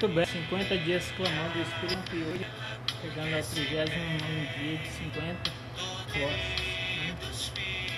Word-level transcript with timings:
Muito 0.00 0.14
bem, 0.14 0.26
50 0.26 0.78
dias 0.78 1.12
clamando 1.16 1.58
o 1.58 1.62
Espírito 1.62 2.14
e 2.14 2.22
hoje 2.22 2.46
chegando 3.02 3.34
ao 3.34 3.42
31 3.42 4.46
dia 4.56 4.78
de 4.78 4.88
50 4.90 5.50
postes. 6.06 6.14
Né? 6.14 6.38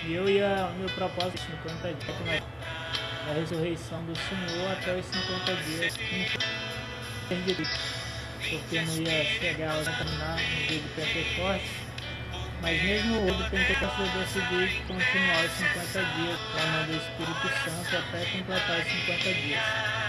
E 0.06 0.14
eu 0.14 0.26
ia, 0.26 0.72
meu 0.78 0.88
propósito 0.88 1.40
50 1.40 1.92
dias, 1.92 2.42
a 3.28 3.32
ressurreição 3.34 4.02
do 4.06 4.16
Senhor 4.16 4.72
até 4.72 4.96
os 4.96 5.04
50 5.04 5.56
dias. 5.56 5.98
Porque 8.48 8.80
não 8.80 8.96
ia 8.96 9.24
chegar 9.26 9.78
a 9.78 9.84
terminar 9.84 10.36
no 10.40 10.66
dia 10.68 10.78
de 10.78 10.88
Pentecostes. 10.96 11.70
Mas 12.62 12.82
mesmo 12.82 13.28
o 13.28 13.34
do 13.34 13.50
Pentecostes 13.50 13.98
eu 13.98 14.20
decidi 14.20 14.80
continuar 14.86 15.44
os 15.44 15.52
50 15.52 16.04
dias, 16.16 16.38
clamando 16.50 16.92
o 16.92 16.96
Espírito 16.96 17.46
Santo 17.62 17.94
até 17.94 18.24
completar 18.24 18.80
os 18.80 18.86
50 18.86 19.34
dias. 19.34 19.99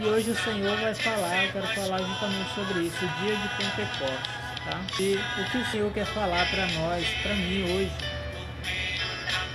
E 0.00 0.04
hoje 0.06 0.30
o 0.30 0.34
Senhor 0.34 0.74
vai 0.78 0.94
falar, 0.94 1.44
eu 1.44 1.52
quero 1.52 1.66
falar 1.74 1.98
justamente 1.98 2.54
sobre 2.54 2.80
isso, 2.84 3.04
o 3.04 3.08
dia 3.20 3.36
de 3.36 3.48
Pentecostes. 3.48 4.32
Tá? 4.64 4.80
E 4.98 5.20
o 5.38 5.50
que 5.50 5.58
o 5.58 5.66
Senhor 5.66 5.92
quer 5.92 6.06
falar 6.06 6.46
para 6.48 6.66
nós, 6.68 7.06
para 7.22 7.34
mim 7.34 7.64
hoje, 7.64 7.92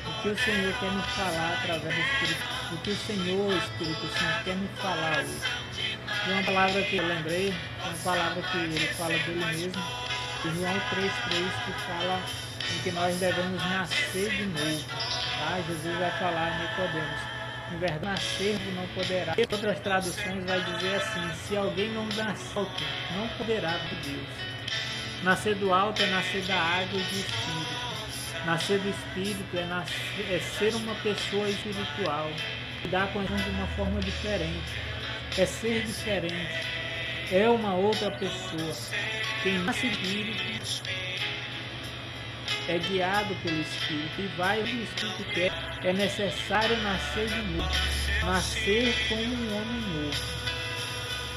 o 0.05 0.21
que 0.21 0.29
o 0.29 0.37
Senhor 0.37 0.71
quer 0.79 0.91
me 0.91 1.01
falar 1.01 1.57
através 1.59 1.95
do 1.95 1.99
Espírito, 1.99 2.43
o 2.73 2.77
que 2.77 2.91
o 2.91 2.95
Senhor, 2.95 3.57
Espírito 3.57 4.19
Santo, 4.19 4.43
quer 4.43 4.55
me 4.55 4.67
falar 4.79 5.17
hoje. 5.17 5.39
Uma 6.27 6.43
palavra 6.43 6.81
que 6.83 6.97
eu 6.97 7.07
lembrei, 7.07 7.53
uma 7.83 7.97
palavra 8.03 8.43
que 8.43 8.57
ele 8.59 8.87
fala 8.93 9.13
dele 9.13 9.45
mesmo, 9.45 9.83
João 10.43 10.73
3,3, 10.75 11.65
que 11.65 11.71
fala 11.87 12.21
em 12.71 12.83
que 12.83 12.91
nós 12.91 13.15
devemos 13.15 13.63
nascer 13.63 14.29
de 14.29 14.45
novo. 14.45 14.85
Tá? 15.39 15.59
Jesus 15.67 15.97
vai 15.97 16.11
falar 16.19 16.51
em 16.51 16.61
Nicodemos 16.61 17.34
em 17.71 17.77
verdade, 17.77 18.05
nascer 18.05 18.59
não 18.75 18.87
poderá. 18.89 19.33
Em 19.37 19.41
outras 19.41 19.79
traduções 19.79 20.43
vai 20.45 20.61
dizer 20.61 20.95
assim: 20.95 21.33
se 21.47 21.57
alguém 21.57 21.91
não 21.91 22.05
nascer 22.07 22.57
alto, 22.57 22.83
não 23.15 23.27
poderá 23.29 23.71
de 23.71 23.95
Deus. 24.09 24.27
Nascer 25.23 25.55
do 25.55 25.73
alto 25.73 26.01
é 26.03 26.05
nascer 26.07 26.43
da 26.43 26.55
água 26.55 26.99
e 26.99 27.03
do 27.03 27.19
espírito. 27.19 28.45
Nascer 28.45 28.79
do 28.79 28.89
espírito 28.89 29.57
é, 29.57 29.65
nascer, 29.65 30.33
é 30.33 30.39
ser 30.39 30.75
uma 30.75 30.93
pessoa 30.95 31.49
espiritual. 31.49 32.29
Lidar 32.83 33.11
com 33.11 33.19
a 33.19 33.23
de 33.23 33.49
uma 33.49 33.67
forma 33.69 33.99
diferente. 34.01 34.71
É 35.37 35.45
ser 35.45 35.83
diferente. 35.85 36.67
É 37.31 37.49
uma 37.49 37.73
outra 37.73 38.11
pessoa. 38.11 38.73
Quem 39.41 39.57
nasce 39.59 39.87
espírito 39.87 40.83
é 42.67 42.77
guiado 42.79 43.35
pelo 43.43 43.61
Espírito 43.61 44.21
e 44.21 44.27
vai 44.37 44.61
onde 44.61 44.75
o 44.75 44.83
Espírito 44.83 45.23
quer. 45.33 45.51
É 45.83 45.93
necessário 45.93 46.77
nascer 46.81 47.27
de 47.27 47.41
novo, 47.41 47.69
nascer 48.25 48.95
como 49.07 49.21
um 49.21 49.57
homem 49.57 49.81
novo. 49.81 50.35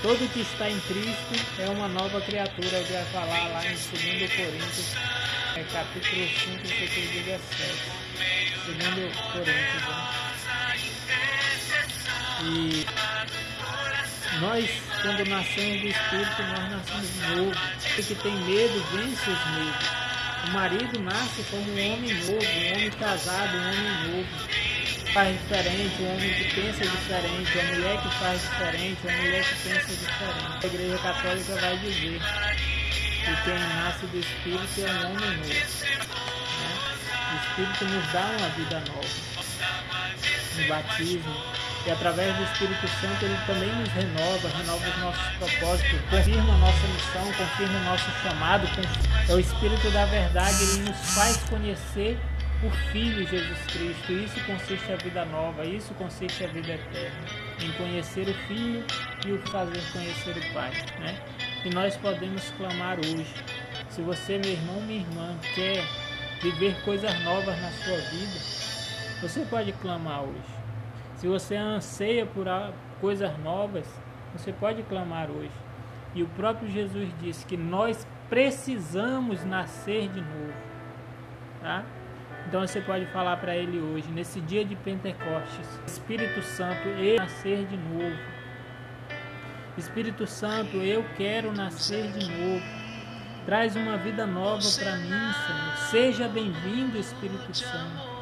Todo 0.03 0.33
que 0.33 0.41
está 0.41 0.71
em 0.71 0.79
Cristo 0.81 1.35
é 1.59 1.69
uma 1.71 1.89
nova 1.89 2.21
criatura, 2.21 2.77
ele 2.79 2.93
vai 2.93 3.05
falar 3.07 3.49
lá 3.49 3.65
em 3.65 3.75
2 3.75 3.83
Coríntios, 4.33 4.95
é, 5.57 5.65
capítulo 5.73 6.29
5, 6.29 6.67
versículo 6.67 7.25
17. 7.25 7.99
2 8.67 9.17
Coríntios. 9.33 9.83
Né? 9.83 10.29
E 12.41 12.87
nós, 14.41 14.71
quando 15.03 15.25
nascemos 15.29 15.81
do 15.81 15.89
Espírito, 15.89 16.43
nós 16.43 16.71
nascemos 16.71 17.13
de 17.13 17.21
novo. 17.35 17.51
O 17.51 18.03
que 18.03 18.15
tem 18.15 18.37
medo, 18.37 18.85
vence 18.93 19.31
os 19.31 19.47
medos. 19.57 20.08
O 20.47 20.51
marido 20.51 21.01
nasce 21.01 21.43
como 21.51 21.63
um 21.63 21.73
homem 21.73 22.15
novo, 22.15 22.33
um 22.33 22.73
homem 22.73 22.91
casado, 22.91 23.57
um 23.57 23.69
homem 23.69 24.09
novo. 24.09 24.29
Faz 25.13 25.39
diferente, 25.41 26.03
um 26.03 26.15
homem 26.15 26.35
que 26.35 26.55
pensa 26.55 26.85
diferente, 26.85 27.59
uma 27.59 27.75
mulher 27.75 28.03
que 28.03 28.15
faz 28.17 28.41
diferente, 28.41 28.99
uma 29.05 29.17
mulher 29.17 29.45
que 29.45 29.69
pensa 29.69 29.89
diferente. 29.89 30.59
A 30.63 30.67
Igreja 30.67 30.99
Católica 30.99 31.55
vai 31.57 31.79
dizer 31.79 32.21
que 33.25 33.43
quem 33.45 33.59
nasce 33.59 34.07
do 34.07 34.19
Espírito 34.19 34.81
é 34.81 34.91
um 34.91 35.13
homem 35.13 35.37
novo. 35.37 35.49
Né? 36.59 36.73
O 37.33 37.37
Espírito 37.37 37.85
nos 37.85 38.13
dá 38.13 38.27
uma 38.39 38.49
vida 38.51 38.81
nova. 38.81 39.29
No 40.57 40.67
batismo, 40.67 41.59
e 41.87 41.91
através 41.91 42.37
do 42.37 42.43
Espírito 42.43 42.89
Santo 43.01 43.25
ele 43.25 43.39
também 43.47 43.73
nos 43.77 43.89
renova, 43.91 44.49
renova 44.59 44.89
os 44.89 44.99
nossos 44.99 45.27
propósitos, 45.39 46.01
confirma 46.11 46.55
a 46.55 46.59
nossa 46.59 46.87
missão, 46.89 47.33
confirma 47.33 47.79
o 47.79 47.85
nosso 47.85 48.11
chamado. 48.23 48.69
É 49.29 49.35
o 49.35 49.39
Espírito 49.39 49.91
da 49.91 50.07
verdade, 50.07 50.57
ele 50.63 50.89
nos 50.89 51.15
faz 51.15 51.37
conhecer 51.51 52.19
o 52.65 52.71
Filho 52.91 53.27
Jesus 53.27 53.59
Cristo. 53.67 54.13
Isso 54.13 54.43
consiste 54.47 54.91
a 54.91 54.97
vida 54.97 55.23
nova, 55.27 55.67
isso 55.67 55.93
consiste 55.95 56.45
a 56.45 56.47
vida 56.47 56.73
eterna, 56.73 57.27
em 57.63 57.71
conhecer 57.73 58.27
o 58.27 58.33
Filho 58.47 58.83
e 59.27 59.33
o 59.33 59.39
fazer 59.49 59.83
conhecer 59.93 60.31
o 60.31 60.55
Pai. 60.55 60.71
Né? 60.99 61.21
E 61.63 61.69
nós 61.69 61.95
podemos 61.99 62.51
clamar 62.53 62.99
hoje. 62.99 63.45
Se 63.91 64.01
você, 64.01 64.39
meu 64.39 64.51
irmão, 64.51 64.81
minha 64.81 65.01
irmã, 65.01 65.37
quer 65.55 65.85
viver 66.41 66.83
coisas 66.83 67.13
novas 67.23 67.61
na 67.61 67.71
sua 67.71 67.99
vida, 67.99 68.41
você 69.21 69.45
pode 69.45 69.73
clamar 69.73 70.23
hoje. 70.23 70.59
Se 71.17 71.27
você 71.27 71.55
anseia 71.55 72.25
por 72.25 72.47
coisas 72.99 73.39
novas, 73.41 73.85
você 74.33 74.55
pode 74.55 74.83
clamar 74.85 75.31
hoje. 75.31 75.53
E 76.15 76.23
o 76.23 76.29
próprio 76.29 76.71
Jesus 76.71 77.11
disse 77.21 77.45
que 77.45 77.59
nós 77.59 78.07
precisamos 78.29 79.45
nascer 79.45 80.09
de 80.09 80.21
novo. 80.21 80.55
Tá? 81.61 81.85
Então 82.47 82.67
você 82.67 82.81
pode 82.81 83.05
falar 83.07 83.37
para 83.37 83.55
ele 83.57 83.79
hoje, 83.79 84.09
nesse 84.11 84.41
dia 84.41 84.65
de 84.65 84.75
Pentecostes, 84.77 85.69
Espírito 85.87 86.43
Santo, 86.43 86.89
eu 86.89 87.17
nascer 87.17 87.67
de 87.67 87.77
novo. 87.77 88.17
Espírito 89.77 90.27
Santo, 90.27 90.79
eu 90.79 91.05
quero 91.17 91.53
nascer 91.53 92.11
de 92.13 92.27
novo. 92.27 92.65
Traz 93.45 93.77
uma 93.77 93.97
vida 93.97 94.27
nova 94.27 94.67
para 94.79 94.97
mim, 94.97 95.09
Senhor. 95.09 95.77
Seja 95.91 96.29
bem-vindo, 96.29 96.99
Espírito 96.99 97.55
Santo. 97.55 98.19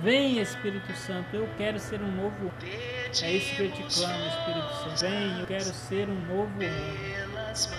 Vem, 0.00 0.38
Espírito 0.38 0.92
Santo, 0.94 1.34
eu 1.34 1.48
quero 1.56 1.78
ser 1.78 2.00
um 2.00 2.10
novo. 2.14 2.52
É 3.22 3.32
isso 3.32 3.56
que 3.56 3.62
eu 3.62 3.72
te 3.72 3.82
clamo, 3.82 4.26
Espírito 4.26 4.74
Santo. 4.74 5.00
Vem, 5.00 5.40
eu 5.40 5.46
quero 5.46 5.64
ser 5.64 6.08
um 6.08 6.20
novo 6.26 6.54
homem. 6.54 7.37